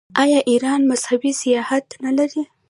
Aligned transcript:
آیا 0.21 0.39
ایران 0.51 0.81
مذهبي 0.91 1.31
سیاحت 1.41 1.85
نلري؟ 2.03 2.43